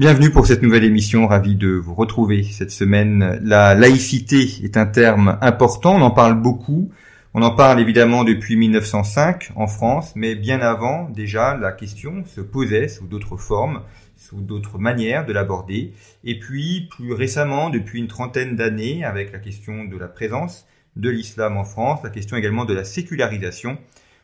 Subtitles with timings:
[0.00, 3.38] Bienvenue pour cette nouvelle émission, ravi de vous retrouver cette semaine.
[3.42, 6.90] La laïcité est un terme important, on en parle beaucoup.
[7.34, 12.40] On en parle évidemment depuis 1905 en France, mais bien avant déjà la question se
[12.40, 13.82] posait sous d'autres formes,
[14.16, 15.92] sous d'autres manières de l'aborder.
[16.24, 21.10] Et puis plus récemment, depuis une trentaine d'années, avec la question de la présence de
[21.10, 23.76] l'islam en France, la question également de la sécularisation,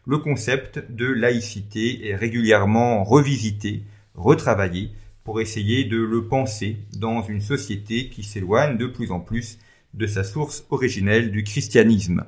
[0.07, 3.83] le concept de laïcité est régulièrement revisité,
[4.15, 4.93] retravaillé
[5.27, 9.59] pour essayer de le penser dans une société qui s'éloigne de plus en plus
[9.93, 12.23] de sa source originelle du christianisme.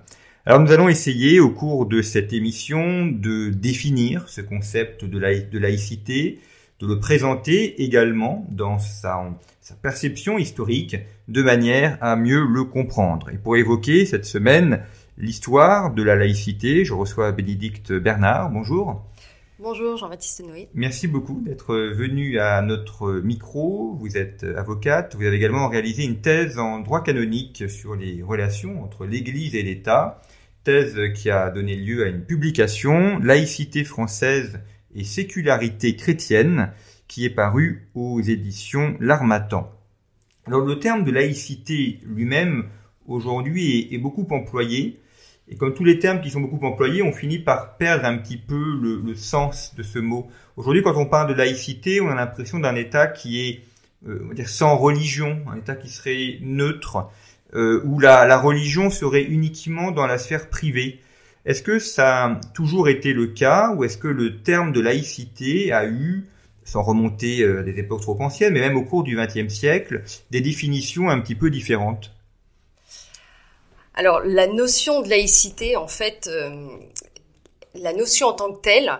[0.45, 5.19] Alors nous allons essayer au cours de cette émission de définir ce concept de,
[5.59, 6.41] laïcité,
[6.81, 10.97] de le présenter également dans sa, sa perception historique
[11.29, 13.31] de manière à mieux le comprendre.
[13.31, 14.81] Et pour évoquer cette semaine
[15.17, 18.51] l'histoire de la laïcité, je reçois Bénédicte Bernard.
[18.51, 19.05] Bonjour.
[19.61, 20.69] Bonjour Jean-Baptiste Noé.
[20.75, 23.97] Merci beaucoup d'être venu à notre micro.
[23.99, 25.17] Vous êtes avocate.
[25.17, 29.65] Vous avez également réalisé une thèse en droit canonique sur les relations entre l'Église et
[29.65, 30.23] l'État.
[30.63, 34.61] Thèse qui a donné lieu à une publication, Laïcité française
[34.95, 36.71] et sécularité chrétienne,
[37.09, 39.73] qui est parue aux éditions L'Armatan.
[40.47, 42.69] Alors le terme de laïcité lui-même
[43.09, 45.01] aujourd'hui est, beaucoup employé
[45.51, 48.37] et comme tous les termes qui sont beaucoup employés, on finit par perdre un petit
[48.37, 50.29] peu le, sens de ce mot.
[50.57, 53.63] Aujourd'hui, quand on parle de laïcité, on a l'impression d'un État qui est
[54.07, 57.09] euh, on va dire sans religion, un État qui serait neutre,
[57.55, 61.01] euh, où la, la, religion serait uniquement dans la sphère privée.
[61.47, 65.73] Est-ce que ça a toujours été le cas, ou est-ce que le terme de laïcité
[65.73, 66.27] a eu,
[66.63, 70.03] sans remonter euh, à des époques trop anciennes, mais même au cours du XXe siècle,
[70.31, 72.15] des définitions un petit peu différentes?
[73.99, 76.69] Alors la notion de laïcité, en fait, euh,
[77.75, 78.93] la notion en tant que telle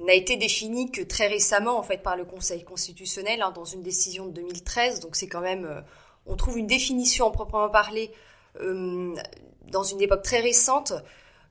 [0.00, 3.84] n'a été définie que très récemment, en fait, par le Conseil constitutionnel hein, dans une
[3.84, 4.98] décision de 2013.
[4.98, 5.80] Donc c'est quand même, euh,
[6.26, 8.10] on trouve une définition en proprement parler
[8.60, 9.14] euh,
[9.70, 10.92] dans une époque très récente.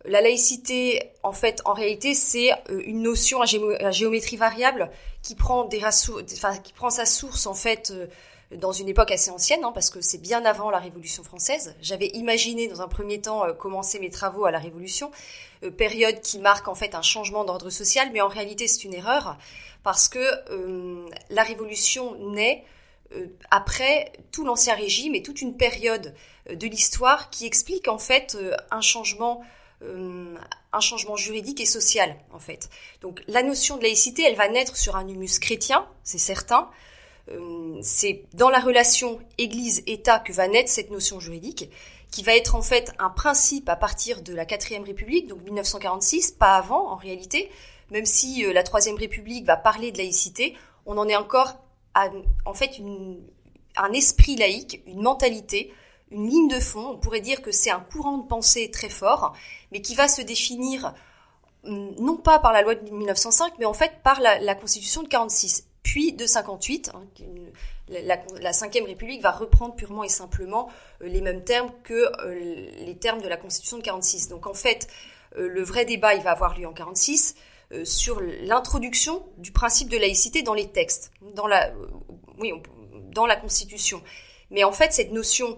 [0.04, 3.46] La laïcité, en fait, en réalité, c'est une notion à,
[3.92, 4.92] géométrie variable
[5.24, 7.94] qui qui prend sa source en fait
[8.58, 11.76] dans une époque assez ancienne, hein, parce que c'est bien avant la Révolution française.
[11.82, 15.12] J'avais imaginé dans un premier temps euh, commencer mes travaux à la Révolution,
[15.64, 18.94] euh, période qui marque en fait un changement d'ordre social, mais en réalité c'est une
[18.94, 19.38] erreur,
[19.84, 20.20] parce que
[20.52, 22.66] euh, la Révolution naît
[23.50, 26.16] après tout l'ancien régime et toute une période
[26.50, 28.38] de l'histoire qui explique en fait
[28.72, 29.42] un changement
[29.82, 32.70] un changement juridique et social en fait.
[33.02, 36.70] Donc la notion de laïcité, elle va naître sur un humus chrétien, c'est certain,
[37.82, 41.70] c'est dans la relation Église-État que va naître cette notion juridique,
[42.12, 46.32] qui va être en fait un principe à partir de la quatrième République, donc 1946,
[46.32, 47.50] pas avant en réalité,
[47.90, 50.56] même si euh, la troisième République va parler de laïcité,
[50.86, 51.58] on en est encore
[51.94, 52.10] à,
[52.46, 52.82] en fait
[53.78, 55.74] un esprit laïque, une mentalité,
[56.12, 56.90] une ligne de fond.
[56.90, 59.34] On pourrait dire que c'est un courant de pensée très fort,
[59.72, 60.94] mais qui va se définir
[61.64, 65.04] hum, non pas par la loi de 1905, mais en fait par la, la Constitution
[65.04, 66.92] de 46 puis de 58.
[66.94, 67.04] Hein,
[67.88, 70.70] la, la, Cinquième République va reprendre purement et simplement
[71.02, 72.34] euh, les mêmes termes que euh,
[72.86, 74.30] les termes de la Constitution de 46.
[74.30, 74.88] Donc en fait,
[75.38, 77.36] euh, le vrai débat, il va avoir lieu en 46
[77.86, 81.72] sur l'introduction du principe de laïcité dans les textes, dans la,
[82.38, 82.52] oui,
[83.14, 84.04] dans la Constitution.
[84.50, 85.58] Mais en fait, cette notion,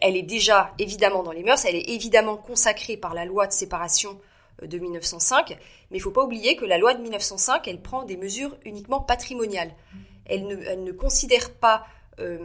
[0.00, 3.52] elle est déjà évidemment dans les mœurs, elle est évidemment consacrée par la loi de
[3.52, 4.18] séparation
[4.66, 5.56] de 1905, mais
[5.96, 9.00] il ne faut pas oublier que la loi de 1905, elle prend des mesures uniquement
[9.00, 9.74] patrimoniales.
[10.26, 11.84] Elle ne, considère pas
[12.20, 12.38] euh,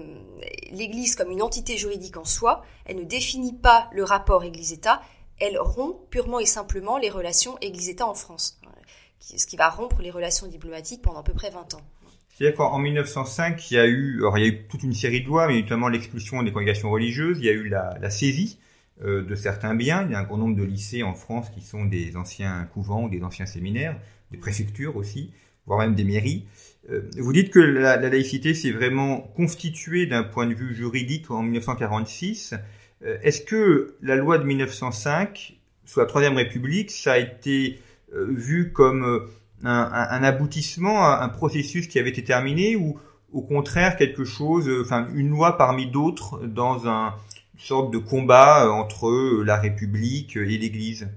[0.72, 5.02] l'Église comme une entité juridique en soi, elle ne définit pas le rapport Église-État,
[5.40, 8.60] elle rompt purement et simplement les relations Église-État en France,
[9.20, 11.82] ce qui va rompre les relations diplomatiques pendant à peu près 20 ans.
[12.34, 15.28] C'est-à-dire qu'en 1905, il y a eu, il y a eu toute une série de
[15.28, 18.60] lois, mais notamment l'expulsion des congrégations religieuses, il y a eu la saisie
[19.04, 20.04] de certains biens.
[20.06, 23.04] Il y a un grand nombre de lycées en France qui sont des anciens couvents
[23.04, 24.00] ou des anciens séminaires,
[24.32, 25.32] des préfectures aussi,
[25.68, 26.48] voire même des mairies.
[26.90, 31.44] Euh, vous dites que la, laïcité s'est vraiment constituée d'un point de vue juridique en
[31.44, 32.56] 1946.
[33.04, 37.80] Euh, est-ce que la loi de 1905, sous la Troisième République, ça a été
[38.14, 39.28] vu comme
[39.66, 42.98] un, un, aboutissement, un processus qui avait été terminé, ou
[43.34, 47.16] au contraire quelque chose, enfin une loi parmi d'autres dans un
[47.58, 51.10] sorte de combat euh, entre euh, la République et l'Église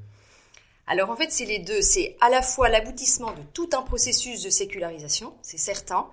[0.87, 1.83] alors en fait, c'est les deux.
[1.83, 6.09] C'est à la fois l'aboutissement de tout un processus de sécularisation, c'est certain,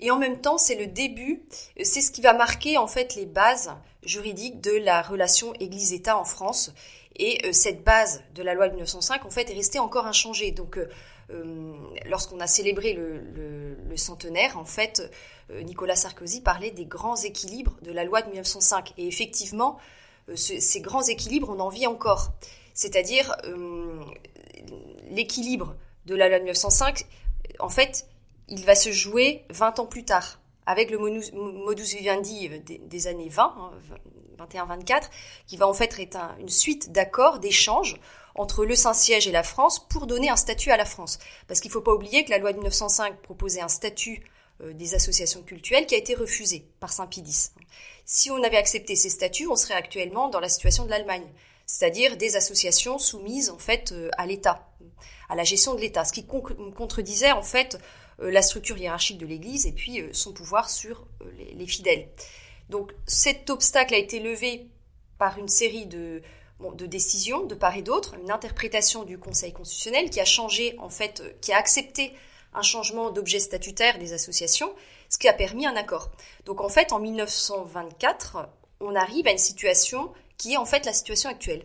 [0.00, 1.42] et en même temps, c'est le début,
[1.82, 6.24] c'est ce qui va marquer en fait les bases juridiques de la relation Église-État en
[6.24, 6.72] France.
[7.18, 10.50] Et cette base de la loi de 1905, en fait, est restée encore inchangée.
[10.50, 10.78] Donc,
[12.06, 15.10] lorsqu'on a célébré le, centenaire, en fait,
[15.50, 18.92] Nicolas Sarkozy parlait des grands équilibres de la loi de 1905.
[18.98, 19.78] Et effectivement,
[20.34, 22.32] ces grands équilibres, on en vit encore.
[22.74, 23.34] C'est-à-dire
[25.10, 27.06] l'équilibre de la loi de 1905,
[27.58, 28.06] en fait,
[28.48, 33.72] il va se jouer 20 ans plus tard, avec le modus vivendi des, années 20,
[34.38, 35.00] 21-24, hein,
[35.46, 37.96] qui va en fait être une suite d'accords, d'échanges
[38.36, 41.18] entre le Saint-Siège et la France pour donner un statut à la France.
[41.48, 44.22] Parce qu'il ne faut pas oublier que la loi de 1905 proposait un statut
[44.62, 47.24] euh, des associations culturelles qui a été refusé par Saint-Pie
[48.04, 51.26] Si on avait accepté ces statuts, on serait actuellement dans la situation de l'Allemagne,
[51.66, 54.68] c'est-à-dire des associations soumises en fait euh, à l'État,
[55.28, 57.78] à la gestion de l'État, ce qui contredisait en fait
[58.20, 61.06] euh, la structure hiérarchique de l'Église et puis son pouvoir sur
[61.36, 62.08] les, fidèles.
[62.68, 64.68] Donc cet obstacle a été levé
[65.18, 66.22] par une série de,
[66.60, 70.88] de décisions de part et d'autre, une interprétation du Conseil constitutionnel qui a changé, en
[70.88, 72.12] fait, qui a accepté
[72.54, 74.74] un changement d'objet statutaire des associations,
[75.10, 76.10] ce qui a permis un accord.
[76.46, 78.48] Donc en fait, en 1924,
[78.80, 81.64] on arrive à une situation qui est en fait la situation actuelle,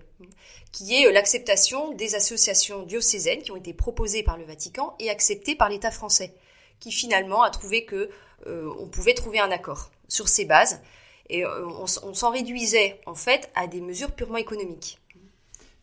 [0.72, 5.10] qui est euh, l'acceptation des associations diocésaines qui ont été proposées par le Vatican et
[5.10, 6.34] acceptées par l'État français,
[6.80, 8.10] qui finalement a trouvé que
[8.48, 10.82] euh, on pouvait trouver un accord sur ces bases
[11.32, 15.00] et euh, on, s'en réduisait en fait à des mesures purement économiques.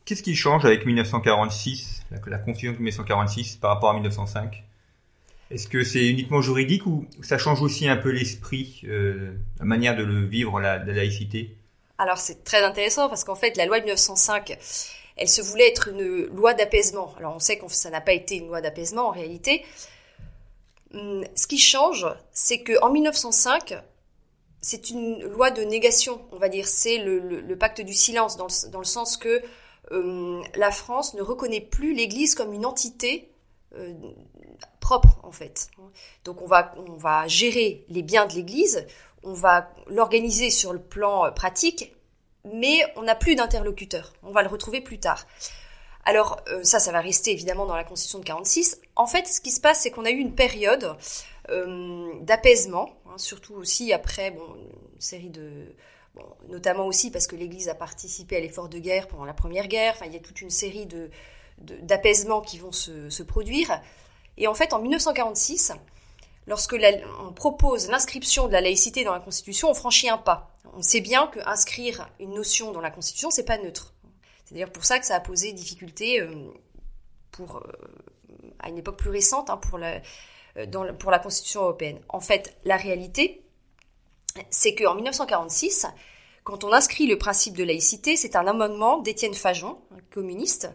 [0.04, 4.62] Qu'est-ce qui change avec 1946, la, la Constitution de 1946 par rapport à 1905
[5.50, 10.04] Est-ce que c'est uniquement juridique ou ça change aussi un peu l'esprit, la manière de
[10.04, 11.56] le vivre, la laïcité?
[11.98, 14.56] Alors c'est très intéressant parce qu'en fait la loi de 1905,
[15.16, 17.12] elle se voulait être une loi d'apaisement.
[17.18, 19.64] Alors on sait que ça n'a pas été une loi d'apaisement en réalité.
[20.94, 23.74] Hum, ce qui change, c'est qu'en 1905,
[24.60, 26.66] c'est une loi de négation, on va dire.
[26.66, 28.46] C'est le, pacte du silence, dans
[28.78, 29.42] le, sens que
[29.90, 33.30] hum, la France ne reconnaît plus l'Église comme une entité
[33.76, 33.92] euh,
[34.80, 35.70] propre, en fait.
[36.24, 38.86] Donc on va, gérer les biens de l'Église,
[39.22, 41.94] on va l'organiser sur le plan euh, pratique,
[42.44, 44.12] mais on n'a plus d'interlocuteur.
[44.22, 45.26] On va le retrouver plus tard.
[46.04, 48.80] Alors euh, ça, ça va rester évidemment dans la Constitution de 46.
[48.96, 50.96] En fait, ce qui se passe, c'est qu'on a eu une période
[51.50, 55.74] euh, d'apaisement, surtout aussi après bon, une série de...
[56.48, 59.94] notamment aussi parce que l'Église a participé à l'effort de guerre pendant la Première Guerre.
[59.96, 61.10] Enfin, il y a toute une série de,
[61.58, 63.80] d'apaisements qui vont se, se, produire.
[64.36, 65.72] Et en fait, en 1946,
[66.46, 66.76] lorsque
[67.20, 70.52] on propose l'inscription de la laïcité dans la Constitution, on franchit un pas.
[70.74, 73.94] On sait bien que inscrire une notion dans la Constitution, c'est pas neutre.
[74.44, 76.50] C'est d'ailleurs pour ça que ça a posé difficulté euh,
[77.30, 77.72] pour, euh,
[78.58, 80.00] à une époque plus récente hein, pour, la,
[80.66, 82.00] dans, pour la Constitution européenne.
[82.08, 83.42] En fait, la réalité,
[84.50, 85.86] c'est qu'en 1946,
[86.44, 90.70] quand on inscrit le principe de laïcité, c'est un amendement d'Étienne Fajon, un communiste,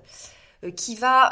[0.77, 1.30] qui va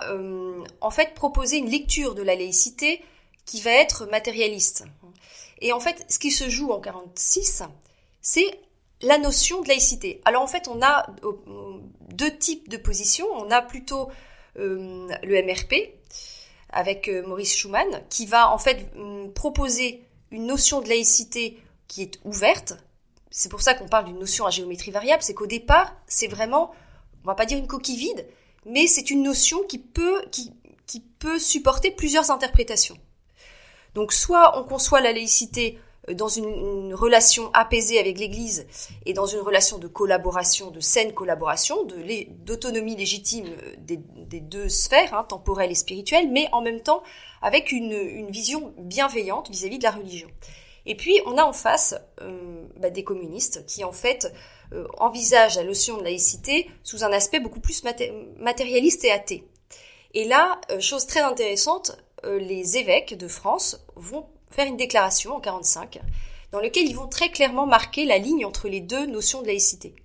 [0.81, 3.01] en fait proposer une lecture de la laïcité
[3.45, 4.86] qui va être matérialiste.
[5.62, 7.63] Et en fait, ce qui se joue en 46,
[8.21, 8.59] c'est
[9.01, 10.21] la notion de laïcité.
[10.25, 11.07] Alors en fait, on a
[12.09, 13.27] deux types de positions.
[13.33, 14.09] On a plutôt
[14.57, 15.94] euh, le MRP
[16.71, 21.57] avec euh, Maurice Schumann qui va en fait mm, proposer une notion de laïcité
[21.88, 22.73] qui est ouverte.
[23.29, 26.71] C'est pour ça qu'on parle d'une notion à géométrie variable, c'est qu'au départ, c'est vraiment,
[27.23, 28.27] on va pas dire une coquille vide,
[28.65, 30.53] mais c'est une notion qui peut, qui,
[30.88, 32.97] qui peut supporter plusieurs interprétations.
[33.93, 35.79] Donc soit on conçoit la laïcité
[36.10, 38.67] dans une, relation apaisée avec l'Église
[39.05, 41.88] et dans une relation de collaboration, de saine collaboration,
[42.43, 47.03] d'autonomie légitime euh, des, deux sphères, hein, temporelle et spirituelle, mais en même temps
[47.41, 50.29] avec une, vision bienveillante vis-à-vis de la religion.
[50.86, 54.31] Et puis on a en face euh, bah, des communistes qui en fait
[55.00, 57.84] envisagent la notion de laïcité sous un aspect beaucoup plus
[58.38, 59.43] matérialiste et athée.
[60.13, 65.39] Et là, chose très intéressante, euh, les évêques de France vont faire une déclaration en
[65.39, 66.00] 45
[66.51, 69.96] dans laquelle ils vont très clairement marquer la ligne entre les deux notions de laïcité.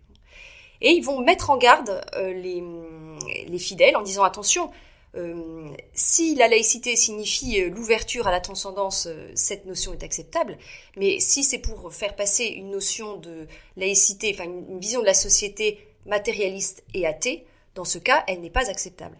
[0.80, 4.70] Et ils vont mettre en garde euh, les, fidèles en disant attention,
[5.16, 10.58] euh, si la laïcité signifie l'ouverture à la transcendance, cette notion est acceptable,
[10.96, 15.14] mais si c'est pour faire passer une notion de laïcité, enfin une vision de la
[15.14, 19.16] société matérialiste et athée, dans ce cas, elle n'est pas acceptable.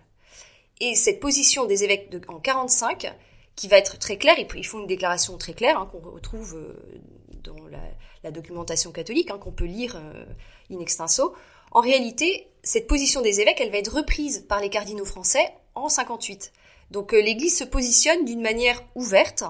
[0.81, 3.15] Et cette position des évêques en 45,
[3.57, 7.01] qui va être très claire, ils font une déclaration très claire hein, qu'on retrouve euh,
[7.43, 10.25] dans la, documentation catholique, hein, qu'on peut lire euh,
[10.71, 11.33] in extenso.
[11.71, 15.89] En réalité, cette position des évêques, elle va être reprise par les cardinaux français en
[15.89, 16.53] 58.
[16.91, 19.45] Donc euh, l'Église se positionne d'une manière ouverte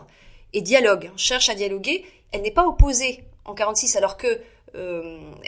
[0.53, 2.05] et dialogue, cherche à dialoguer.
[2.33, 4.41] Elle n'est pas opposée en 46, alors que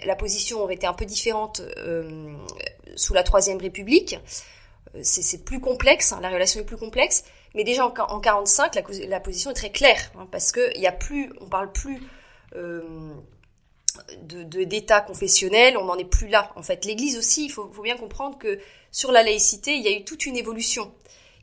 [0.06, 1.60] la position aurait été un peu différente
[2.96, 4.16] sous la Troisième République.
[5.02, 7.24] C'est plus complexe, hein, la relation est plus complexe,
[7.54, 8.74] mais déjà en, en 45,
[9.08, 10.90] la, position est très claire, hein, parce que il
[11.50, 12.00] parle plus
[14.22, 16.52] de d'État confessionnel, on n'en est plus là.
[16.56, 18.58] En fait, l'Église aussi, il faut, bien comprendre que
[18.90, 20.92] sur la laïcité, il y a eu toute une évolution.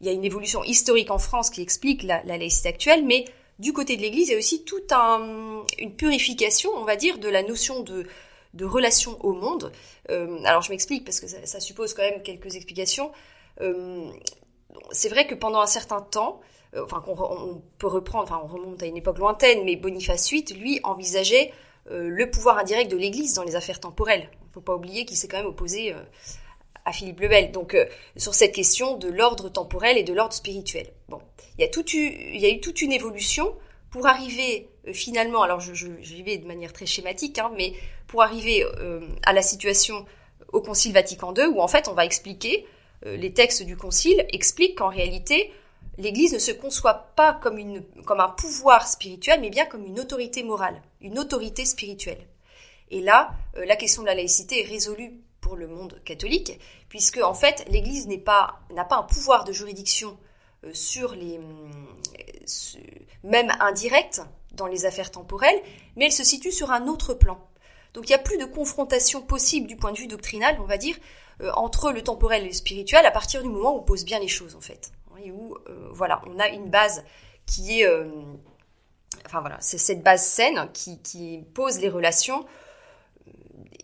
[0.01, 3.25] Il y a une évolution historique en France qui explique la, la laïcité actuelle, mais
[3.59, 7.17] du côté de l'Église, il y a aussi toute un, une purification, on va dire,
[7.17, 8.05] de la notion de,
[8.53, 9.71] de relation au monde.
[10.09, 13.11] Euh, alors je m'explique parce que ça, ça, suppose quand même quelques explications.
[13.61, 14.11] Euh,
[14.91, 16.41] c'est vrai que pendant un certain temps,
[16.75, 20.29] euh, enfin qu'on on peut reprendre, enfin on remonte à une époque lointaine, mais Boniface
[20.29, 21.51] VIII, lui, envisageait
[21.91, 24.29] euh, le pouvoir indirect de l'Église dans les affaires temporelles.
[24.41, 25.97] Il ne faut pas oublier qu'il s'est quand même opposé euh,
[26.85, 27.51] à Philippe le Bel.
[27.51, 27.77] Donc
[28.15, 30.87] sur cette question de l'ordre temporel et de l'ordre spirituel.
[31.09, 31.19] Bon,
[31.57, 33.55] il y a eu, y a eu toute une évolution
[33.89, 35.87] pour arriver finalement, alors je, je,
[36.23, 37.73] vais de manière très schématique, hein, mais
[38.07, 38.63] pour arriver
[39.23, 40.05] à la situation
[40.51, 42.67] au Concile Vatican II, où en fait on va expliquer,
[43.05, 45.51] les textes du Concile expliquent qu'en réalité,
[45.97, 50.81] l'Église ne se conçoit pas comme, un pouvoir spirituel, mais bien comme une autorité morale,
[51.01, 52.27] une autorité spirituelle.
[52.91, 56.59] Et là, euh, la question de la laïcité est résolue pour le monde catholique,
[56.89, 58.17] puisque en fait, l'Église n'a
[58.85, 60.17] pas un pouvoir de juridiction
[60.65, 61.39] euh, sur les,
[63.23, 64.21] même indirecte
[64.53, 65.59] dans les affaires temporelles,
[65.95, 67.39] mais elle se situe sur un autre plan.
[67.93, 70.77] Donc il n'y a plus de confrontation possible du point de vue doctrinal, on va
[70.77, 70.99] dire, euh,
[71.55, 74.27] entre le temporel et le spirituel à partir du moment où on pose bien les
[74.27, 74.91] choses en fait,
[75.23, 77.03] et où euh, voilà, on a une base
[77.45, 78.09] qui est, euh,
[79.25, 82.45] enfin voilà, c'est cette base saine qui, pose les relations.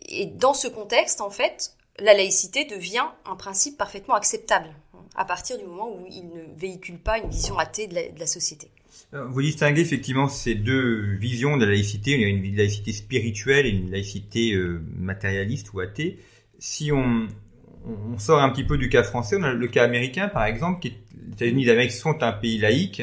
[0.06, 4.68] Et dans ce contexte, en fait, la laïcité devient un principe parfaitement acceptable
[5.14, 8.70] à partir du moment où il ne véhicule pas une vision athée de la, société.
[9.14, 12.12] Euh, vous distinguez effectivement ces deux visions de la laïcité.
[12.12, 16.18] Il y a une laïcité spirituelle et une laïcité euh, matérialiste ou athée.
[16.58, 17.28] Si on,
[17.86, 20.80] on, sort un petit peu du cas français, on a le cas américain par exemple,
[20.80, 20.96] qui
[21.26, 23.02] les États-Unis d'Amérique sont un pays laïque,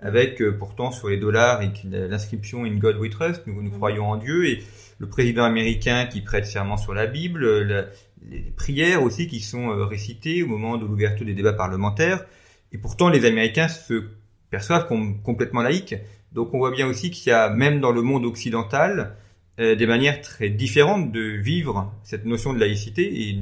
[0.00, 4.10] avec euh, pourtant sur les dollars et l'inscription In God We Trust, nous, nous croyons
[4.10, 4.62] en Dieu, et
[4.98, 7.86] le président américain qui prête serment sur la Bible, la,
[8.28, 12.24] les prières aussi qui sont récitées au moment de l'ouverture des débats parlementaires.
[12.72, 14.04] Et pourtant, les Américains se
[14.50, 15.94] perçoivent comme complètement laïques.
[16.32, 19.16] Donc on voit bien aussi qu'il y a, même dans le monde occidental,
[19.60, 23.28] euh, des manières très différentes de vivre cette notion de laïcité.
[23.28, 23.38] Et,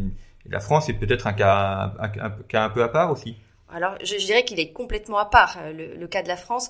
[0.51, 2.09] la France est peut-être un cas, un,
[2.49, 3.37] cas un peu à part aussi.
[3.69, 6.69] Alors je, dirais qu'il est complètement à part, euh, le, cas de la France.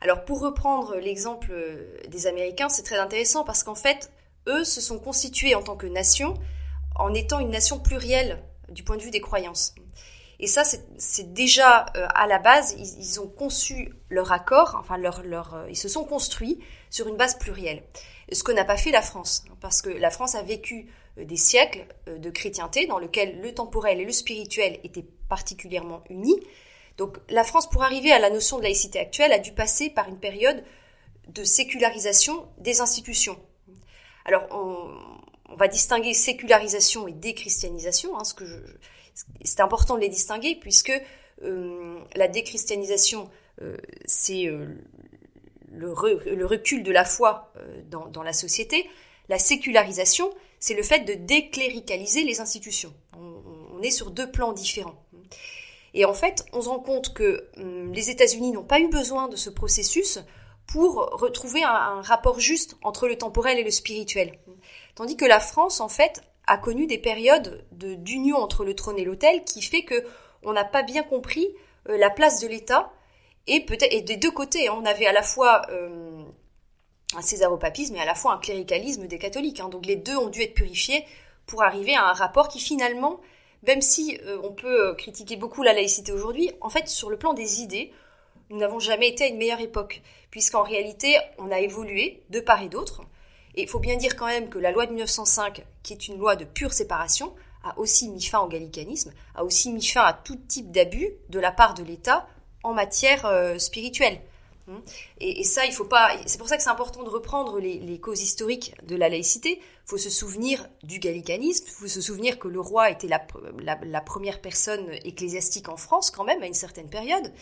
[0.00, 4.10] Alors pour reprendre l'exemple euh, des Américains, c'est très intéressant parce qu'en fait,
[4.46, 6.34] eux se sont constitués en tant que nation
[6.96, 9.74] en étant une nation plurielle du point de vue des croyances.
[10.40, 15.22] Et ça, c'est déjà euh, à la base, ils, ont conçu leur accord, enfin leur,
[15.24, 17.82] leur, ils se sont construits sur une base plurielle.
[18.30, 20.88] Ce que n'a pas fait la France, parce que la France a vécu
[21.24, 26.40] des siècles de chrétienté dans lequel le temporel et le spirituel étaient particulièrement unis.
[26.96, 30.08] Donc la France, pour arriver à la notion de laïcité actuelle, a dû passer par
[30.08, 30.62] une période
[31.28, 33.38] de sécularisation des institutions.
[34.24, 38.22] Alors on, va distinguer sécularisation et déchristianisation, hein,
[39.42, 40.92] c'est important de les distinguer puisque
[41.42, 43.28] euh, la déchristianisation,
[43.62, 44.66] euh, c'est euh,
[45.72, 48.88] le, re, le, recul de la foi euh, dans, la société.
[49.28, 50.30] La sécularisation,
[50.60, 52.92] c'est le fait de décléricaliser les institutions.
[53.16, 55.00] On, est sur deux plans différents.
[55.94, 59.28] Et en fait, on se rend compte que hum, les États-Unis n'ont pas eu besoin
[59.28, 60.18] de ce processus
[60.66, 64.38] pour retrouver un, rapport juste entre le temporel et le spirituel.
[64.96, 69.04] Tandis que la France, en fait, a connu des périodes d'union entre le trône et
[69.04, 70.04] l'autel qui fait que
[70.42, 71.48] on n'a pas bien compris
[71.88, 72.92] euh, la place de l'État
[73.46, 76.22] et peut-être des deux côtés hein, on avait à la fois euh,
[77.16, 80.28] un césaropapisme et à la fois un cléricalisme des catholiques hein, donc les deux ont
[80.28, 81.04] dû être purifiés
[81.46, 83.20] pour arriver à un rapport qui finalement
[83.66, 87.32] même si euh, on peut critiquer beaucoup la laïcité aujourd'hui en fait sur le plan
[87.32, 87.92] des idées
[88.50, 90.02] nous n'avons jamais été à une meilleure époque.
[90.30, 93.02] Puisqu'en réalité on a évolué de part et d'autre.
[93.54, 96.18] Et il faut bien dire quand même que la loi de 1905, qui est une
[96.18, 97.34] loi de pure séparation,
[97.64, 101.40] a aussi mis fin au gallicanisme, a aussi mis fin à tout type d'abus de
[101.40, 102.26] la part de l'État
[102.62, 104.20] en matière euh, spirituelle.
[104.68, 104.82] Hum.
[105.18, 106.10] Et, ça, il faut pas.
[106.26, 109.58] C'est pour ça que c'est important de reprendre les, causes historiques de la laïcité.
[109.60, 111.64] Il faut se souvenir du gallicanisme.
[111.66, 113.26] Il faut se souvenir que le roi était la,
[113.60, 117.32] la, première personne ecclésiastique en France, quand même, à une certaine période.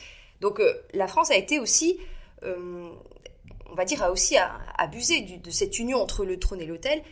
[0.40, 1.98] Donc, euh, la France a été aussi
[2.42, 2.90] euh,
[3.70, 4.36] on va dire, a aussi
[4.78, 7.02] abusé de cette union entre le trône et l'autel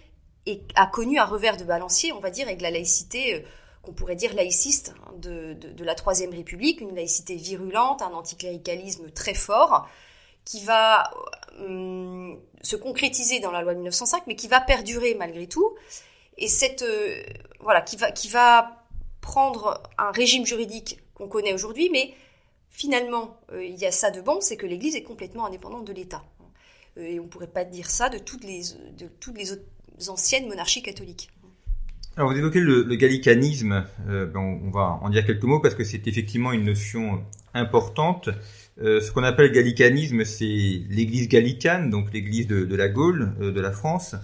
[0.47, 3.41] et a connu un revers de balancier, on va dire, avec la laïcité euh,
[3.85, 9.35] qu'on pourrait dire laïciste hein, de, la Troisième République, une laïcité virulente, un anticléricalisme très
[9.35, 9.89] fort,
[10.45, 11.11] qui va
[11.61, 15.75] euh, se concrétiser dans la loi de 1905, mais qui va perdurer malgré tout,
[16.37, 17.23] et cette euh,
[17.61, 18.85] voilà, qui va
[19.21, 22.15] prendre un régime juridique qu'on connaît aujourd'hui, mais
[22.69, 25.93] finalement, euh, il y a ça de bon, c'est que l'Église est complètement indépendante de
[25.93, 26.25] l'État.
[26.97, 28.63] Et on ne pourrait pas dire ça de toutes les,
[28.97, 31.31] de toutes les anciennes monarchies catholiques.
[32.17, 35.83] Alors vous évoquez le, gallicanisme, euh, ben, on, va en dire quelques mots parce que
[35.83, 38.29] c'est effectivement une notion importante.
[38.79, 44.15] ce qu'on appelle gallicanisme, c'est l'Église gallicane, donc l'Église de, la Gaule, de la France.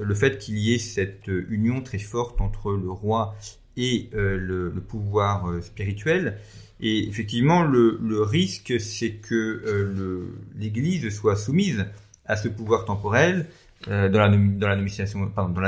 [0.00, 3.34] le fait qu'il y ait cette union très forte entre le roi
[3.76, 6.38] et le, pouvoir spirituel.
[6.82, 10.26] Et effectivement, le, risque, c'est que euh,
[10.58, 11.84] l'Église soit soumise
[12.24, 13.46] à ce pouvoir temporel
[13.88, 14.28] euh, dans, la,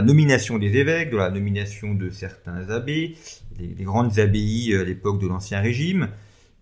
[0.02, 3.16] nomination, des évêques, dans la nomination de certains abbés,
[3.58, 6.08] les, grandes abbayes à l'époque de l'Ancien Régime,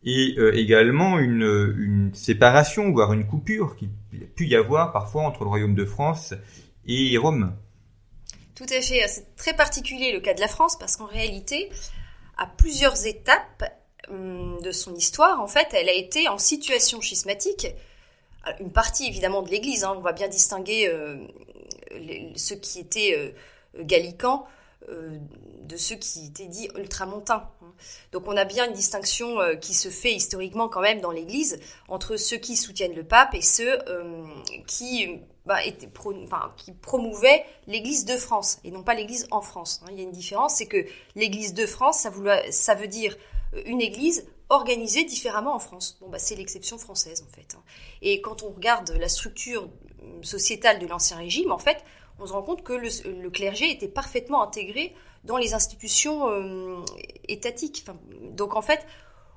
[0.04, 5.25] et euh, également une, une, séparation, voire une coupure qu'il a pu y avoir parfois
[5.25, 6.35] entre le royaume de France
[6.87, 7.54] et Rome.
[8.54, 11.69] Tout à fait, c'est très particulier le cas de la France parce qu'en réalité,
[12.38, 13.64] à plusieurs étapes,
[14.11, 17.69] Hum, de son histoire, en fait, elle a été en situation schismatique.
[18.59, 21.16] Une partie évidemment de l'Église, hein, on va bien distinguer euh,
[22.37, 24.47] ceux qui étaient euh, gallicans
[24.88, 25.18] euh,
[25.62, 27.50] de ceux qui étaient dits ultramontains.
[27.62, 27.73] Hein.
[28.12, 32.16] Donc on a bien une distinction qui se fait historiquement quand même dans l'Église entre
[32.16, 33.78] ceux qui soutiennent le pape et ceux
[34.66, 35.61] qui, bah,
[36.56, 39.80] qui promouvaient l'Église de France et non pas l'Église en France.
[39.85, 39.90] Hein.
[39.92, 42.06] Il y a une différence, c'est que l'Église de France,
[42.50, 43.16] ça veut dire
[43.66, 45.97] une église organisée différemment en France.
[46.00, 47.54] Bon, bah, c'est l'exception française, en fait.
[47.57, 47.62] Hein.
[48.02, 49.69] Et quand on regarde la structure
[50.23, 51.83] sociétale de l'Ancien Régime, en fait,
[52.19, 56.85] on se rend compte que le, clergé était parfaitement intégré dans les institutions euh,
[57.28, 57.87] étatiques.
[58.33, 58.87] donc, en fait,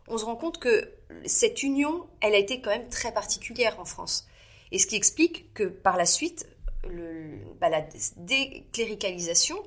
[0.08, 0.92] on se rend compte que
[1.26, 4.28] cette union, elle a été quand même très particulière en France.
[4.72, 6.48] Et ce qui explique que par la suite,
[6.90, 7.86] le, bah, la
[8.18, 9.62] décléricalisation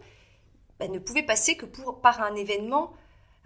[0.79, 1.67] bah, ne pouvait passer que
[2.03, 2.93] par un événement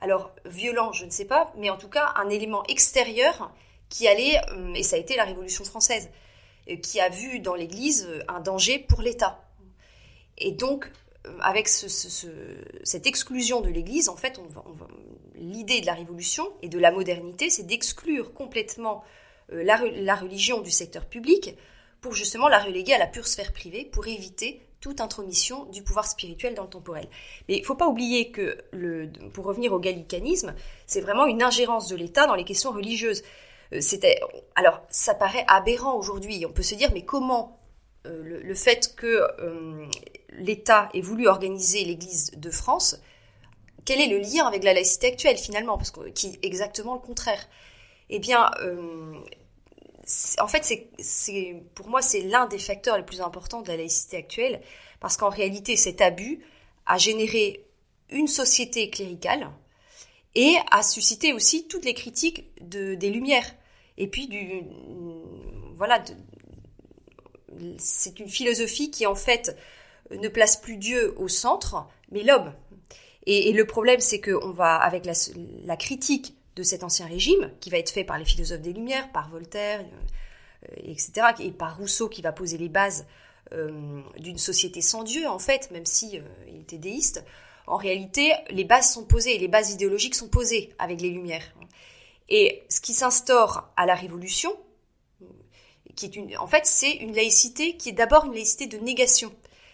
[0.00, 3.52] alors violent, je ne sais pas, mais en tout cas un élément extérieur
[3.90, 6.08] qui allait, euh, et ça a été la Révolution française,
[6.70, 9.44] euh, qui a vu dans l'Église euh, un danger pour l'État.
[10.38, 10.90] Et donc,
[11.42, 14.40] avec cette exclusion de l'Église, en fait,
[15.34, 19.04] l'idée de la Révolution et de la modernité, c'est d'exclure complètement
[19.50, 21.56] la religion du secteur public
[22.00, 26.06] pour justement la reléguer à la pure sphère privée, pour éviter toute intromission du pouvoir
[26.06, 27.06] spirituel dans le temporel.
[27.48, 28.58] Mais il ne faut pas oublier que,
[29.32, 30.54] pour revenir au gallicanisme,
[30.86, 33.22] c'est vraiment une ingérence de l'État dans les questions religieuses.
[33.72, 34.20] Euh, c'était,
[34.54, 36.44] alors, ça paraît aberrant aujourd'hui.
[36.46, 37.60] On peut se dire, mais comment
[38.06, 39.06] euh, le, fait que
[39.40, 39.86] euh,
[40.30, 42.98] l'État ait voulu organiser l'Église de France,
[43.84, 45.76] quel est le lien avec la laïcité actuelle finalement?
[45.76, 47.46] Parce que, qui est exactement le contraire.
[48.08, 48.50] Eh bien,
[50.40, 50.90] en fait,
[51.74, 54.60] pour moi, c'est l'un des facteurs les plus importants de la laïcité actuelle,
[55.00, 56.40] parce qu'en réalité, cet abus
[56.86, 57.66] a généré
[58.10, 59.50] une société cléricale
[60.34, 63.54] et a suscité aussi toutes les critiques de, des Lumières.
[63.98, 64.28] Et puis,
[65.76, 66.02] voilà,
[67.78, 69.56] c'est une philosophie qui, en fait,
[70.10, 72.52] ne place plus Dieu au centre, mais l'homme.
[73.26, 77.78] Et, le problème, c'est qu'on va, avec la critique de cet ancien régime, qui va
[77.78, 82.20] être fait par les philosophes des Lumières, par Voltaire, euh, etc., et par Rousseau qui
[82.20, 83.06] va poser les bases
[83.52, 87.24] euh, d'une société sans Dieu, en fait, même si euh, il était déiste.
[87.66, 91.54] En réalité, les bases sont posées, les bases idéologiques sont posées avec les Lumières.
[92.28, 94.54] Et ce qui s'instaure à la Révolution,
[95.96, 99.32] qui est une, en fait, c'est une laïcité qui est d'abord une laïcité de négation.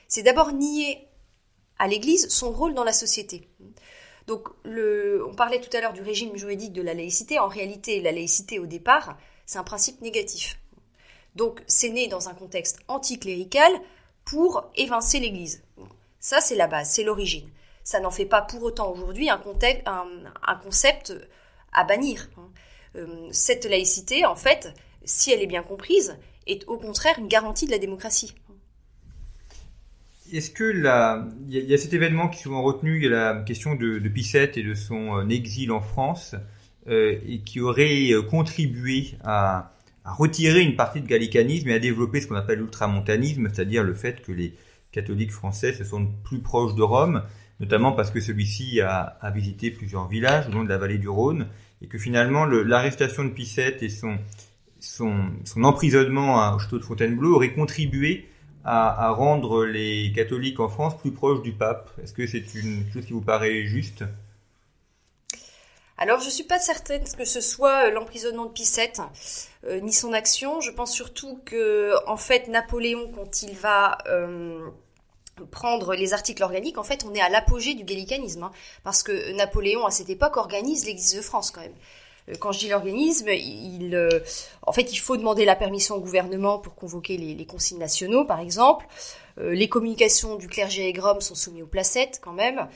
[0.09, 1.09] C'est d'abord nier
[1.79, 3.49] à l'Église son rôle dans la société.
[4.27, 7.39] Donc, le, on parlait tout à l'heure du régime juridique de la laïcité.
[7.39, 10.59] En réalité, la laïcité, au départ, c'est un principe négatif.
[11.37, 13.73] Donc, c'est né dans un contexte anticlérical
[14.25, 15.63] pour évincer l'Église.
[16.19, 17.49] Ça, c'est la base, c'est l'origine.
[17.85, 19.41] Ça n'en fait pas pour autant aujourd'hui un,
[19.87, 21.15] un, concept
[21.73, 22.29] à bannir.
[22.97, 27.67] Euh, cette laïcité, en fait, si elle est bien comprise, est au contraire une garantie
[27.67, 28.35] de la démocratie.
[30.33, 33.35] Est-ce que la, il y, a cet événement qui est souvent retenu, il y a
[33.35, 36.35] la question de, de Pissette et de son euh, exil en France,
[36.89, 39.73] euh, et qui aurait euh, contribué à,
[40.05, 43.95] à, retirer une partie de gallicanisme et à développer ce qu'on appelle l'ultramontanisme, c'est-à-dire le
[43.95, 44.55] fait que les
[44.93, 47.23] catholiques français se sont plus proches de Rome,
[47.61, 51.09] notamment parce que celui-ci a, a, visité plusieurs villages au long de la vallée du
[51.09, 51.49] Rhône,
[51.83, 54.17] et que finalement l'arrestation de Pissette et son,
[54.81, 58.29] son, son emprisonnement au château de Fontainebleau auraient contribué
[58.67, 61.91] à, rendre les catholiques en France plus proches du pape.
[62.03, 64.05] Est-ce que c'est une chose qui vous paraît juste?
[65.99, 69.01] Alors, je suis pas certaine que ce soit l'emprisonnement de Pissette,
[69.65, 70.61] euh, ni son action.
[70.61, 74.69] Je pense surtout que, en fait, Napoléon, quand il va euh,
[75.51, 78.51] prendre les articles organiques, en fait, on est à l'apogée du gallicanisme, hein,
[78.83, 81.73] parce que Napoléon, à cette époque, organise l'Église de France, quand même.
[82.29, 84.21] Euh, quand je dis l'organisme, il, euh,
[84.63, 88.25] en fait, il faut demander la permission au gouvernement pour convoquer les, les conciles nationaux,
[88.25, 88.87] par exemple.
[89.39, 92.69] Euh, les communications du clergé et sont soumises aux placettes, quand même.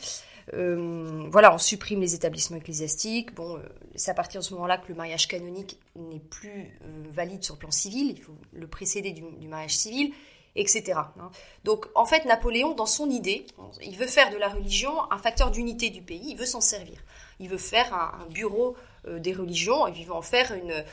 [0.53, 3.35] Voilà, on supprime les établissements ecclésiastiques.
[3.35, 3.61] Bon, euh,
[3.95, 6.77] c'est à partir de ce moment-là que le mariage canonique n'est plus
[7.11, 8.11] valide sur le plan civil.
[8.11, 10.13] Il faut le précéder du, mariage civil,
[10.57, 10.95] etc.
[10.97, 11.31] Hein.
[11.65, 13.47] Donc, en fait, Napoléon, dans son idée,
[13.83, 16.31] il veut faire de la religion un facteur d'unité du pays.
[16.31, 16.99] Il veut s'en servir.
[17.39, 20.85] Il veut faire un, bureau des religions et vivant en faire une,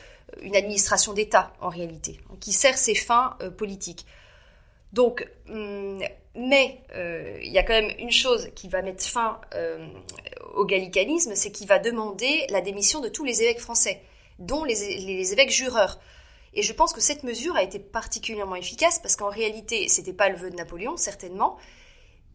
[0.42, 4.06] une administration d'État en réalité, hein, qui sert ses fins euh, politiques.
[4.92, 6.00] Donc, hum,
[6.34, 9.40] mais euh, il y a quand même une chose qui va mettre fin
[10.54, 14.00] au gallicanisme, c'est qu'il va demander la démission de tous les évêques français,
[14.38, 15.98] dont les, les, évêques jureurs.
[16.54, 20.28] Et je pense que cette mesure a été particulièrement efficace parce qu'en réalité, c'était pas
[20.28, 21.58] le vœu de Napoléon, certainement,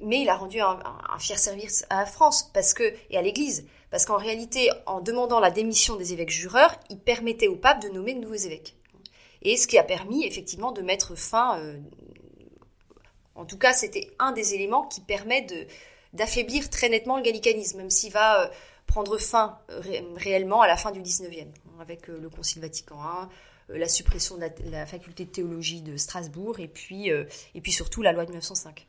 [0.04, 0.80] mais il a rendu un,
[1.20, 5.40] fier service à la France parce que et à l'Église parce qu'en réalité, en demandant
[5.40, 8.76] la démission des évêques jureurs, il permettait au pape de nommer de nouveaux évêques.
[9.44, 11.78] Et ce qui a permis effectivement de mettre fin, euh,
[13.36, 15.68] en tout cas c'était un des éléments qui permet de,
[16.14, 18.48] d'affaiblir très nettement le gallicanisme, même s'il va euh,
[18.88, 19.60] prendre fin
[20.16, 24.42] réellement à la fin du 19e, avec euh, le Concile Vatican I, la suppression de
[24.42, 28.32] la, la, faculté de théologie de Strasbourg, et puis, et puis surtout la loi de
[28.32, 28.88] 1905.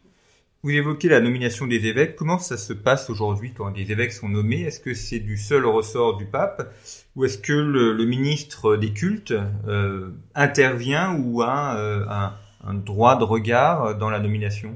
[0.64, 2.16] Vous évoquez la nomination des évêques.
[2.16, 4.62] Comment ça se passe aujourd'hui quand des évêques sont nommés?
[4.62, 6.72] Est-ce que c'est du seul ressort du pape
[7.14, 9.35] ou est-ce que le, ministre des cultes
[9.68, 14.74] euh, intervient ou a euh, un, droit de regard dans la nomination?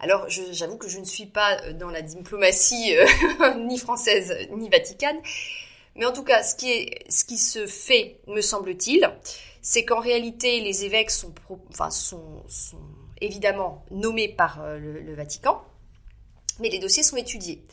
[0.00, 5.18] Alors, j'avoue que je ne suis pas dans la diplomatie euh, ni française ni vaticane,
[5.96, 9.12] mais en tout cas, ce qui, est, ce qui se fait, me semble-t-il,
[9.60, 12.42] c'est qu'en réalité, les évêques sont, pro, enfin, sont
[13.20, 15.62] évidemment nommés par euh, le, Vatican,
[16.60, 17.64] mais les dossiers sont étudiés.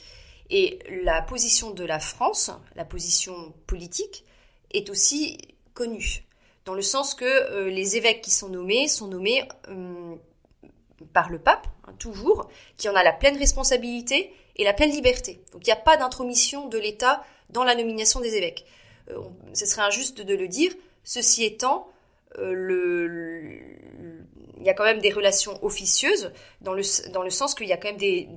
[0.49, 4.25] Et la position de la France, la position politique,
[4.73, 5.37] est aussi
[5.73, 6.25] connue,
[6.65, 10.15] dans le sens que euh, les évêques qui sont nommés sont nommés euh,
[11.13, 15.41] par le pape, hein, toujours, qui en a la pleine responsabilité et la pleine liberté.
[15.53, 18.65] Donc il n'y a pas d'intromission de l'État dans la nomination des évêques.
[19.53, 20.71] ce serait injuste de le dire.
[21.03, 21.89] Ceci étant,
[22.37, 23.59] le,
[24.61, 27.73] il y a quand même des relations officieuses dans le, dans le sens qu'il y
[27.73, 28.29] a quand même des,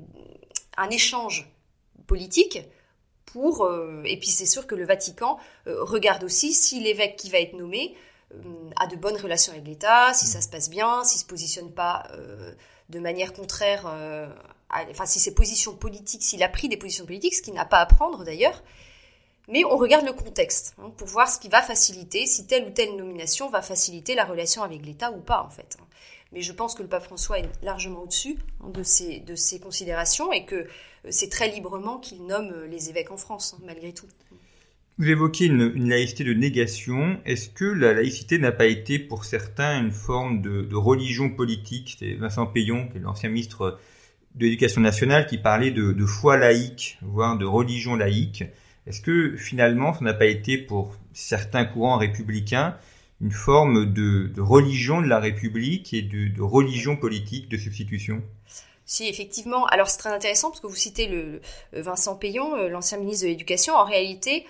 [0.76, 1.48] un échange
[2.06, 2.60] politique
[3.26, 7.30] pour euh, et puis c'est sûr que le Vatican euh, regarde aussi si l'évêque qui
[7.30, 7.94] va être nommé
[8.32, 11.72] euh, a de bonnes relations avec l'État, si ça se passe bien, s'il se positionne
[11.72, 12.04] pas
[12.88, 13.86] de manière contraire,
[14.70, 17.78] enfin si ses positions politiques, s'il a pris des positions politiques, ce qu'il n'a pas
[17.78, 18.62] à prendre d'ailleurs,
[19.48, 22.70] mais on regarde le contexte hein, pour voir ce qui va faciliter, si telle ou
[22.70, 25.76] telle nomination va faciliter la relation avec l'État ou pas en fait.
[26.34, 28.36] Mais je pense que le pape François est largement au-dessus
[28.74, 30.66] de, ces, de ces considérations et que euh,
[31.08, 34.08] c'est très librement qu'il nomme euh, les évêques en France, hein, malgré tout.
[34.98, 37.18] Vous évoquez une, laïcité de négation.
[37.24, 41.96] Est-ce que la laïcité n'a pas été pour certains une forme de, religion politique?
[41.98, 43.78] C'est Vincent Payon, l'ancien ministre
[44.34, 48.44] de l'Éducation nationale, qui parlait de foi laïque, voire de religion laïque.
[48.86, 52.76] Est-ce que finalement, ça n'a pas été pour certains courants républicains
[53.24, 58.22] une forme de, religion de la République et de, religion politique de substitution
[58.86, 59.64] si, effectivement.
[59.68, 61.40] Alors, c'est très intéressant parce que vous citez
[61.72, 63.72] Vincent Payon, euh, l'ancien ministre de l'Éducation.
[63.72, 64.44] En réalité,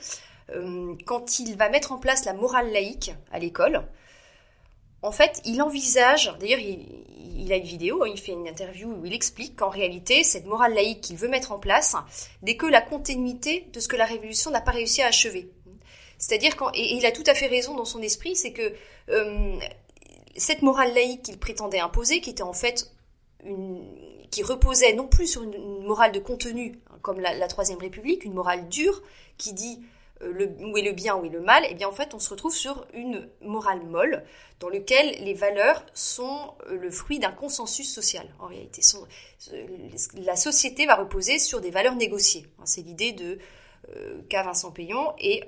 [0.51, 3.87] euh, quand il va mettre en place la morale laïque à l'école,
[5.03, 6.85] en fait, il envisage, d'ailleurs, il,
[7.37, 10.47] il, a une vidéo, hein, il fait une interview où il explique qu'en réalité, cette
[10.47, 11.95] morale laïque qu'il veut mettre en place
[12.43, 15.49] n'est que la continuité de ce que la Révolution n'a pas réussi à achever.
[16.27, 18.73] C'est-à-dire quand, et il a tout à fait raison dans son esprit, c'est que
[19.11, 19.59] euh,
[20.37, 22.91] cette morale laïque qu'il prétendait imposer, qui était en fait
[23.45, 23.85] une,
[24.31, 28.33] qui reposait non plus sur une, morale de contenu, hein, comme la, Troisième République, une
[28.33, 29.03] morale dure,
[29.37, 29.81] qui dit
[30.23, 32.19] euh, où est le bien, où est le mal, et eh bien en fait on
[32.19, 34.25] se retrouve sur une morale molle
[34.61, 38.27] dans lequel les valeurs sont euh, le fruit d'un consensus social.
[38.39, 38.81] En réalité,
[40.15, 42.47] la société va reposer sur des valeurs négociées.
[42.65, 43.39] C'est l'idée de
[44.29, 45.44] qu'a Vincent Payon et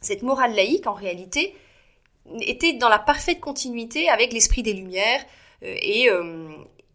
[0.00, 1.54] cette morale laïque en réalité
[2.40, 5.24] était dans la parfaite continuité avec l'esprit des Lumières.
[5.62, 6.08] Et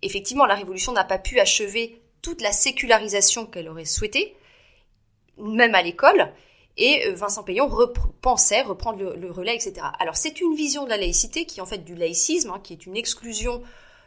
[0.01, 4.35] effectivement la Révolution n'a pas pu achever toute la sécularisation qu'elle aurait souhaité
[5.39, 6.31] même à l'école,
[6.77, 7.69] et euh, Vincent Payon
[8.21, 9.85] pensait reprendre le, relais, etc.
[9.99, 12.85] Alors c'est une vision de la laïcité qui en fait du laïcisme, hein, qui est
[12.85, 13.61] une exclusion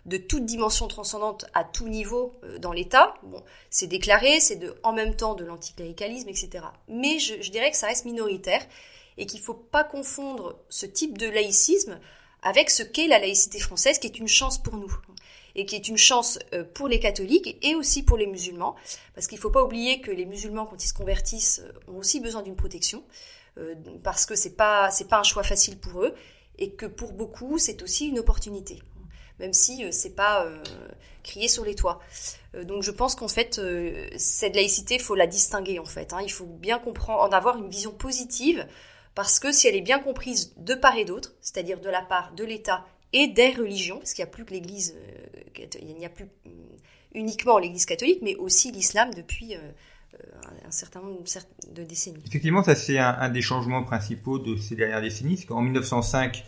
[0.06, 3.14] de toute dimension transcendante à tout niveau euh, dans l'État.
[3.22, 6.64] Bon, c'est déclaré, c'est en même temps de l'anticléricalisme, etc.
[6.88, 8.66] Mais je, je, dirais que ça reste minoritaire
[9.16, 12.00] et qu'il ne faut pas confondre ce type de laïcisme
[12.42, 14.92] avec ce qu'est la laïcité française, qui est une chance pour nous
[15.54, 18.74] et qui est une chance euh, pour les catholiques et aussi pour les musulmans,
[19.14, 22.20] parce qu'il ne faut pas oublier que les musulmans, quand ils se convertissent, ont aussi
[22.20, 23.04] besoin d'une protection,
[24.02, 26.14] parce que c'est pas c'est pas un choix facile pour eux,
[26.58, 28.82] et que pour beaucoup, c'est aussi une opportunité
[29.42, 30.62] même si euh, c'est pas euh,
[31.22, 32.00] crié sur les toits.
[32.54, 33.60] Euh, donc je pense qu'en fait,
[34.16, 36.14] cette laïcité, faut la distinguer en fait.
[36.14, 36.20] Hein.
[36.22, 38.66] Il faut bien comprendre, en avoir une vision positive,
[39.14, 42.32] parce que si elle est bien comprise de part et d'autre, c'est-à-dire de la part
[42.32, 44.96] de l'État et des religions, parce qu'il n'y a plus que l'Église,
[45.82, 46.28] il n'y a plus
[47.14, 51.22] uniquement l'Église catholique, mais aussi l'islam depuis un certain nombre
[51.74, 52.22] de décennies.
[52.26, 56.42] Effectivement, ça c'est un, des changements principaux de ces dernières décennies, c'est qu'en 1905,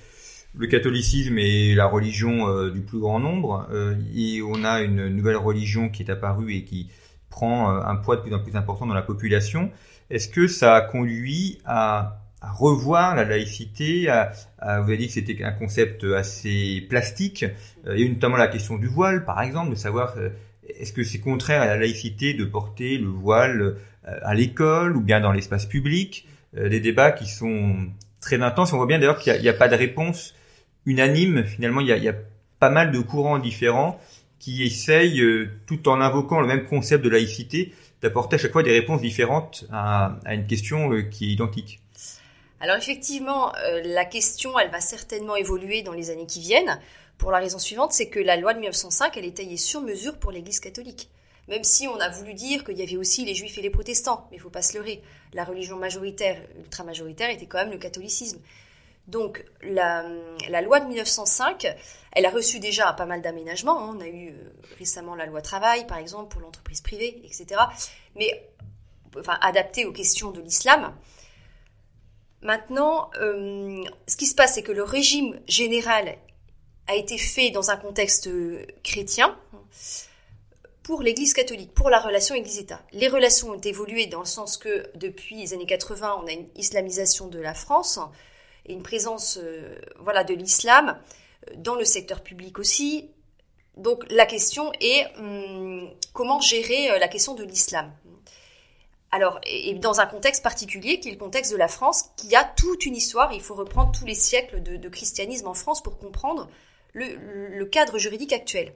[0.56, 5.08] le catholicisme est la religion euh, du plus grand nombre euh, et on a une
[5.08, 6.88] nouvelle religion qui est apparue et qui
[7.28, 9.70] prend euh, un poids de plus en plus important dans la population.
[10.10, 15.14] Est-ce que ça a conduit à, à revoir la laïcité à, Vous avez dit que
[15.14, 17.44] c'était un concept assez plastique.
[17.86, 20.14] y a notamment la question du voile, par exemple, de savoir
[20.68, 25.20] est-ce que c'est contraire à la laïcité de porter le voile à l'école ou bien
[25.20, 26.28] dans l'espace public?
[26.52, 27.88] Des débats qui sont
[28.20, 28.74] très intenses.
[28.74, 30.34] On voit bien d'ailleurs qu'il n'y a, pas de réponse
[30.87, 31.44] unanime.
[31.44, 32.14] Finalement, il y a, il y a
[32.59, 34.01] pas mal de courants différents
[34.38, 38.62] qui essayent, euh, tout en invoquant le même concept de laïcité, d'apporter à chaque fois
[38.62, 41.81] des réponses différentes à, une question euh, qui est identique.
[42.61, 46.79] Alors effectivement, euh, la question, elle va certainement évoluer dans les années qui viennent,
[47.16, 50.18] pour la raison suivante, c'est que la loi de 1905, elle est taillée sur mesure
[50.18, 51.09] pour l'Église catholique.
[51.49, 54.27] Même si on a voulu dire qu'il y avait aussi les juifs et les protestants,
[54.31, 55.03] mais il faut pas se leurrer.
[55.33, 58.40] La religion majoritaire, ultra-majoritaire, était quand même le catholicisme.
[59.06, 60.02] Donc la,
[60.62, 61.66] loi de 1905,
[62.12, 63.78] elle a reçu déjà pas mal d'aménagements.
[63.78, 63.96] Hein.
[63.96, 67.60] On a eu euh, récemment la loi travail, par exemple, pour l'entreprise privée, etc.
[68.16, 68.48] Mais
[69.40, 70.94] adaptée aux questions de l'islam.
[72.42, 76.16] Maintenant, euh, ce qui se passe, c'est que le régime général
[76.86, 79.38] a été fait dans un contexte euh, chrétien
[80.82, 82.82] pour l'Église catholique, pour la relation Église-État.
[82.92, 86.48] Les relations ont évolué dans le sens que depuis les années 80, on a une
[86.56, 87.98] islamisation de la France
[88.66, 90.98] et une présence euh, voilà de l'islam
[91.50, 93.11] euh, dans le secteur public aussi.
[93.77, 97.92] Donc la question est hum, comment gérer euh, la question de l'islam.
[99.14, 102.42] Alors, et dans un contexte particulier qui est le contexte de la France, qui a
[102.42, 106.48] toute une histoire, il faut reprendre tous les siècles de, christianisme en France pour comprendre
[106.94, 108.72] le, cadre juridique actuel.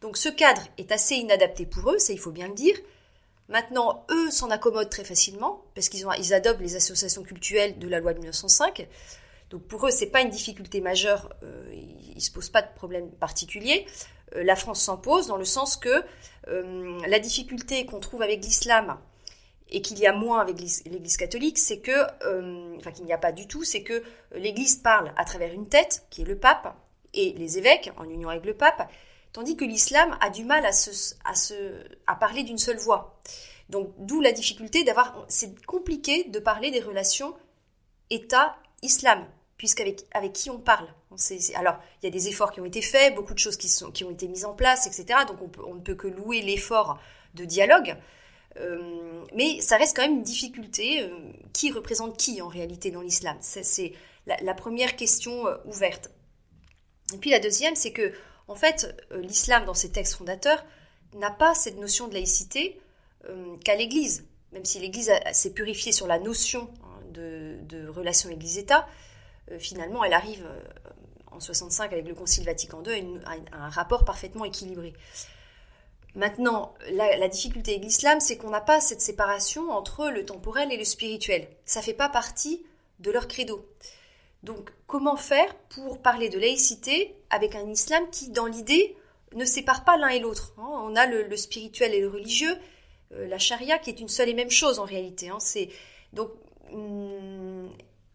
[0.00, 2.74] Donc ce cadre est assez inadapté pour eux, ça il faut bien le dire,
[3.48, 8.00] Maintenant, eux s'en accommodent très facilement parce qu'ils ils adoptent les associations culturelles de la
[8.00, 8.88] loi de 1905.
[9.50, 12.72] Donc pour eux, c'est pas une difficulté majeure, euh, ils, ne se posent pas de
[12.74, 13.86] problème particulier.
[14.34, 16.02] Euh, la France s'en pose dans le sens que
[16.48, 18.98] euh, la difficulté qu'on trouve avec l'islam
[19.70, 22.04] et qu'il y a moins avec l'Église catholique, c'est que,
[22.76, 24.02] enfin qu'il n'y a pas du tout, c'est que
[24.34, 26.76] l'Église parle à travers une tête, qui est le pape,
[27.14, 28.88] et les évêques, en union avec le pape,
[29.34, 31.54] tandis que l'islam a du mal à, se, à, se,
[32.06, 33.20] à parler d'une seule voix.
[33.68, 35.26] Donc d'où la difficulté d'avoir...
[35.28, 37.34] C'est compliqué de parler des relations
[38.08, 39.26] État-Islam,
[39.58, 40.88] puisqu'avec avec qui on parle.
[41.56, 43.90] alors, il y a des efforts qui ont été faits, beaucoup de choses qui, sont,
[43.90, 45.20] qui ont été mises en place, etc.
[45.26, 46.98] Donc on, on ne peut que louer l'effort
[47.34, 47.96] de dialogue.
[48.56, 51.02] Euh, mais ça reste quand même une difficulté.
[51.02, 51.08] Euh,
[51.52, 53.36] qui représente qui en réalité dans l'islam?
[53.40, 53.92] C'est
[54.26, 56.10] la, la, première question euh, ouverte.
[57.12, 58.12] Et puis la deuxième, c'est que
[58.48, 60.64] en fait, euh, l'islam, dans ses textes fondateurs,
[61.14, 62.80] n'a pas cette notion de laïcité
[63.28, 64.26] euh, qu'à l'Église.
[64.52, 68.86] Même si l'Église s'est purifiée sur la notion hein, de, relation Église-État,
[69.50, 70.46] euh, finalement, elle arrive
[71.30, 74.92] en 65 avec le Concile Vatican II à, un rapport parfaitement équilibré.
[76.14, 80.70] Maintenant, la, la difficulté avec l'islam, c'est qu'on n'a pas cette séparation entre le temporel
[80.70, 81.48] et le spirituel.
[81.64, 82.64] Ça ne fait pas partie
[83.00, 83.66] de leur credo.
[84.44, 88.94] Donc, comment faire pour parler de laïcité avec un islam qui, dans l'idée,
[89.34, 90.68] ne sépare pas l'un et l'autre hein?
[90.68, 92.54] On a le, spirituel et le religieux,
[93.12, 95.30] euh, la charia qui est une seule et même chose en réalité.
[95.30, 95.38] Hein.
[95.40, 95.70] C'est
[96.12, 96.30] donc
[96.70, 97.68] hmm,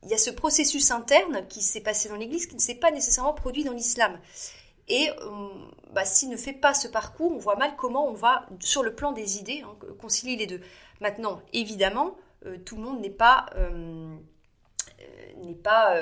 [0.03, 2.91] il y a ce processus interne qui s'est passé dans l'Église qui ne s'est pas
[2.91, 4.19] nécessairement produit dans l'islam.
[4.87, 8.45] Et hmm, bah, s'il ne fait pas ce parcours, on voit mal comment on va,
[8.59, 10.61] sur le plan des idées, hein, concilier les deux.
[11.01, 12.15] Maintenant, évidemment,
[12.45, 14.15] euh, tout le monde n'est pas euh,
[15.43, 15.95] n'est pas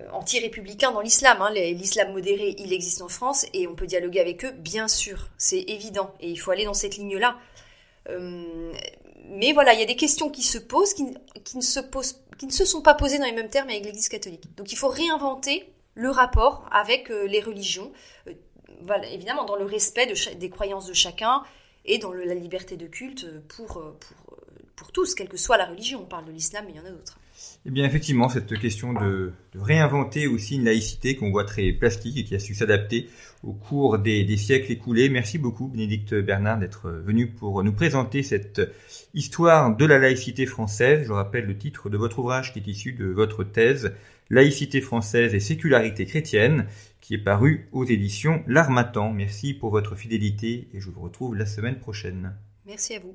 [0.00, 1.40] euh, anti-républicain dans l'islam.
[1.40, 1.50] Hein.
[1.52, 5.60] L'islam modéré, il existe en France et on peut dialoguer avec eux, bien sûr, c'est
[5.60, 6.14] évident.
[6.20, 7.38] Et il faut aller dans cette ligne-là.
[8.08, 8.72] Euh,
[9.26, 12.46] mais voilà, il y a des questions qui se posent, qui, ne se posent, qui
[12.46, 14.54] ne se sont pas posées dans les mêmes termes avec l'Église catholique.
[14.56, 17.92] Donc il faut réinventer le rapport avec euh, les religions,
[19.10, 21.42] évidemment dans le respect des croyances de chacun
[21.84, 23.80] et dans la liberté de culte pour,
[24.74, 26.00] pour tous, quelle que soit la religion.
[26.02, 27.18] On parle de l'islam, mais il y en a d'autres.
[27.66, 32.24] Eh bien, effectivement, cette question de, réinventer aussi une laïcité qu'on voit très plastique et
[32.24, 33.08] qui a su s'adapter
[33.42, 35.08] au cours des, des, siècles écoulés.
[35.08, 38.60] Merci beaucoup, Bénédicte Bernard, d'être venu pour nous présenter cette
[39.14, 41.06] histoire de la laïcité française.
[41.06, 43.92] Je rappelle le titre de votre ouvrage qui est issu de votre thèse,
[44.30, 46.66] Laïcité française et sécularité chrétienne,
[47.00, 49.12] qui est paru aux éditions L'Armatan.
[49.12, 52.34] Merci pour votre fidélité et je vous retrouve la semaine prochaine.
[52.64, 53.14] Merci à vous.